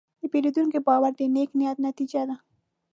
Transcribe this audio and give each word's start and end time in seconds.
د 0.19 0.23
پیرودونکي 0.31 0.79
باور 0.87 1.11
د 1.17 1.21
نیک 1.35 1.49
نیت 1.59 1.77
نتیجه 1.87 2.21
ده. 2.29 2.35